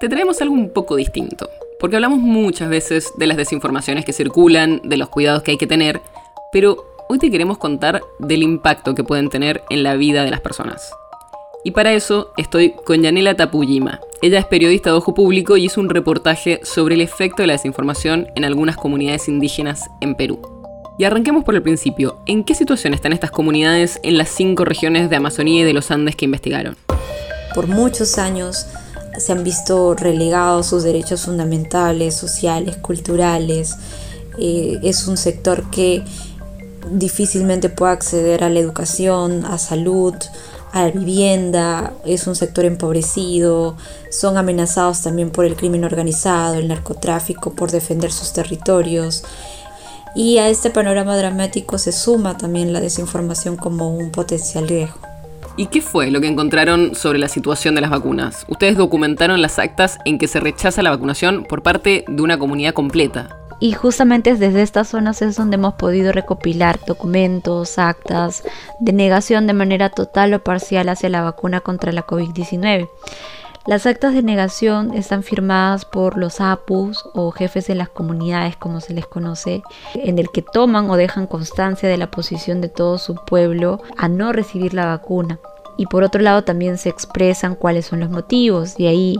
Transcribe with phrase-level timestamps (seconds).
[0.00, 4.80] te traemos algo un poco distinto, porque hablamos muchas veces de las desinformaciones que circulan,
[4.82, 6.00] de los cuidados que hay que tener,
[6.52, 6.78] pero
[7.10, 10.90] hoy te queremos contar del impacto que pueden tener en la vida de las personas.
[11.64, 14.00] Y para eso estoy con Yanela Tapujima.
[14.22, 17.52] Ella es periodista de Ojo Público y hizo un reportaje sobre el efecto de la
[17.52, 20.40] desinformación en algunas comunidades indígenas en Perú.
[20.98, 22.16] Y arranquemos por el principio.
[22.24, 25.90] ¿En qué situación están estas comunidades en las cinco regiones de Amazonía y de los
[25.90, 26.78] Andes que investigaron?
[27.54, 28.66] Por muchos años
[29.18, 33.76] se han visto relegados sus derechos fundamentales, sociales, culturales.
[34.38, 36.04] Eh, es un sector que
[36.90, 40.14] difícilmente puede acceder a la educación, a salud,
[40.72, 43.76] a la vivienda, es un sector empobrecido,
[44.10, 49.24] son amenazados también por el crimen organizado, el narcotráfico, por defender sus territorios.
[50.14, 55.09] Y a este panorama dramático se suma también la desinformación como un potencial riesgo.
[55.60, 58.46] ¿Y qué fue lo que encontraron sobre la situación de las vacunas?
[58.48, 62.72] Ustedes documentaron las actas en que se rechaza la vacunación por parte de una comunidad
[62.72, 63.36] completa.
[63.60, 68.42] Y justamente desde estas zonas es donde hemos podido recopilar documentos, actas
[68.78, 72.88] de negación de manera total o parcial hacia la vacuna contra la COVID-19.
[73.66, 78.80] Las actas de negación están firmadas por los APUs o jefes de las comunidades, como
[78.80, 82.96] se les conoce, en el que toman o dejan constancia de la posición de todo
[82.96, 85.38] su pueblo a no recibir la vacuna.
[85.76, 89.16] Y por otro lado también se expresan cuáles son los motivos y ahí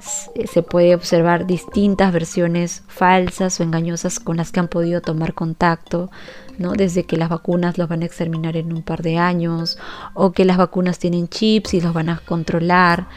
[0.00, 6.10] se puede observar distintas versiones falsas o engañosas con las que han podido tomar contacto,
[6.56, 6.72] ¿no?
[6.72, 9.78] Desde que las vacunas los van a exterminar en un par de años,
[10.14, 13.08] o que las vacunas tienen chips y los van a controlar,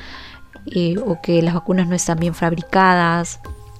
[1.05, 3.39] o que las vacunas no están bien fabricadas,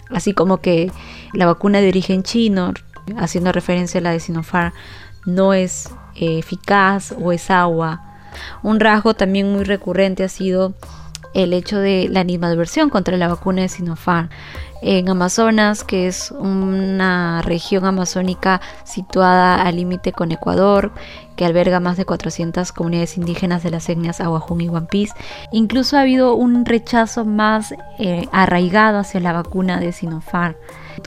[0.10, 0.92] así como que
[1.34, 2.74] la vacuna de origen chino,
[3.18, 4.74] haciendo referencia a la de Sinopharm,
[5.26, 8.11] no es eh, eficaz o es agua.
[8.64, 10.74] Un rasgo también muy recurrente ha sido
[11.34, 14.30] el hecho de la animadversión contra la vacuna de Sinopharm.
[14.82, 20.92] En Amazonas, que es una región amazónica situada al límite con Ecuador,
[21.36, 25.12] que alberga más de 400 comunidades indígenas de las etnias Aguajún y Wampis,
[25.52, 30.56] incluso ha habido un rechazo más eh, arraigado hacia la vacuna de Sinopharm,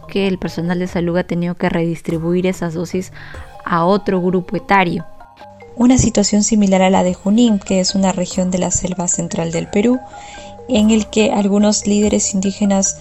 [0.08, 3.12] que el personal de salud ha tenido que redistribuir esas dosis
[3.64, 5.04] a otro grupo etario.
[5.76, 9.50] Una situación similar a la de Junín, que es una región de la selva central
[9.50, 9.98] del Perú,
[10.68, 12.96] en el que algunos líderes indígenas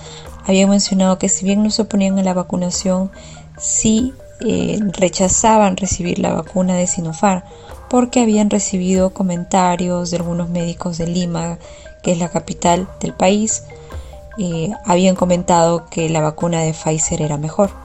[0.45, 3.11] habían mencionado que si bien no se oponían a la vacunación,
[3.57, 7.43] sí eh, rechazaban recibir la vacuna de Sinopharm
[7.89, 11.59] porque habían recibido comentarios de algunos médicos de Lima,
[12.01, 13.65] que es la capital del país,
[14.39, 17.82] eh, habían comentado que la vacuna de Pfizer era mejor.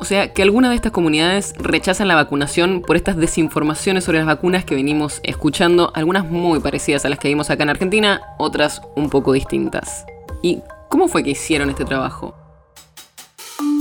[0.00, 4.26] O sea, que algunas de estas comunidades rechazan la vacunación por estas desinformaciones sobre las
[4.26, 8.80] vacunas que venimos escuchando, algunas muy parecidas a las que vimos acá en Argentina, otras
[8.96, 10.06] un poco distintas.
[10.42, 12.34] ¿Y cómo fue que hicieron este trabajo?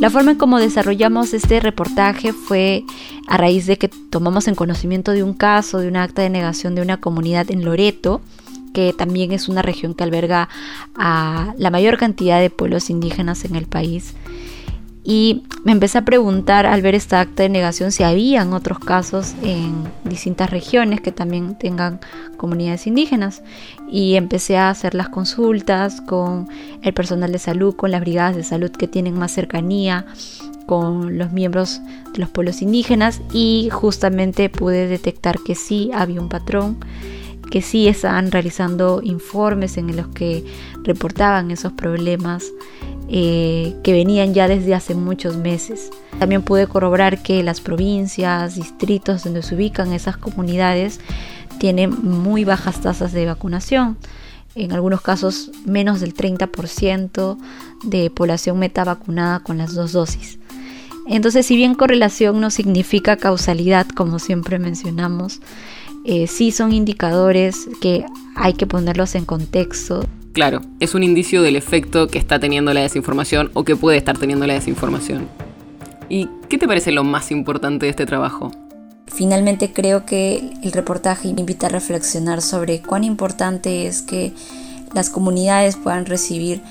[0.02, 2.84] La forma en cómo desarrollamos este reportaje fue
[3.30, 6.76] a raíz de que tomamos en conocimiento de un caso, de un acta de negación
[6.76, 8.20] de una comunidad en Loreto,
[8.74, 10.50] que también es una región que alberga
[10.96, 14.16] a la mayor cantidad de pueblos indígenas en el país.
[15.10, 19.34] Y me empecé a preguntar al ver esta acta de negación si habían otros casos
[19.42, 22.00] en distintas regiones que también tengan
[22.38, 23.42] comunidades indígenas.
[23.92, 26.48] Y empecé a hacer las consultas con
[26.84, 30.06] el personal de salud, con las brigadas de salud que tienen más cercanía
[30.68, 31.82] con los miembros
[32.14, 36.78] de los pueblos indígenas y justamente pude detectar que sí había un patrón
[37.50, 40.46] que sí estaban realizando informes en los que
[40.84, 42.52] reportaban esos problemas
[43.12, 45.90] eh, que venían ya desde hace muchos meses.
[46.20, 51.00] También pude corroborar que las provincias, distritos donde se ubican esas comunidades
[51.60, 53.98] tienen muy bajas tasas de vacunación.
[54.56, 57.38] En algunos casos menos del 30%
[57.84, 60.40] de población meta vacunada con las dos dosis.
[61.08, 65.40] Entonces, si bien correlación no significa causalidad, como siempre mencionamos,
[66.06, 70.06] eh, sí son indicadores que hay que ponerlos en contexto.
[70.40, 74.18] Claro, es un indicio del efecto que está teniendo la desinformación o que puede estar
[74.18, 75.28] teniendo la desinformación.
[76.08, 78.50] ¿Y qué te parece lo más importante de este trabajo?
[79.08, 84.32] Finalmente creo que el reportaje invita a reflexionar sobre cuán importante es que
[84.94, 86.62] las comunidades puedan recibir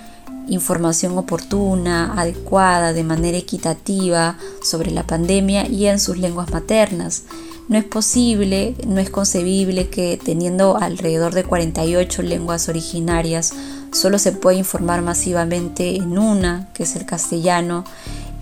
[0.49, 7.25] información oportuna, adecuada, de manera equitativa sobre la pandemia y en sus lenguas maternas.
[7.69, 13.53] No es posible, no es concebible que teniendo alrededor de 48 lenguas originarias
[13.93, 17.85] solo se pueda informar masivamente en una, que es el castellano,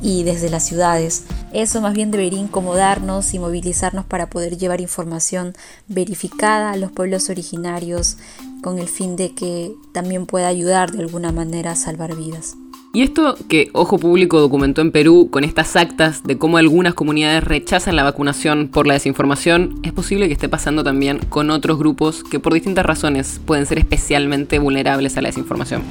[0.01, 1.25] y desde las ciudades.
[1.53, 5.55] Eso más bien debería incomodarnos y movilizarnos para poder llevar información
[5.89, 8.19] verificada a los pueblos originarios
[8.63, 12.55] con el fin de que también pueda ayudar de alguna manera a salvar vidas.
[12.97, 17.45] Y esto que Ojo Público documentó en Perú con estas actas de cómo algunas comunidades
[17.45, 22.25] rechazan la vacunación por la desinformación, es posible que esté pasando también con otros grupos
[22.25, 25.83] que por distintas razones pueden ser especialmente vulnerables a la desinformación.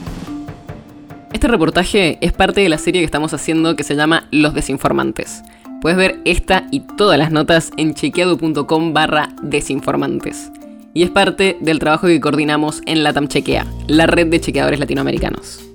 [1.31, 5.43] Este reportaje es parte de la serie que estamos haciendo que se llama Los Desinformantes.
[5.81, 10.49] Puedes ver esta y todas las notas en chequeado.com barra desinformantes.
[10.95, 15.74] Y es parte del trabajo que coordinamos en Latam Chequea, la red de chequeadores latinoamericanos.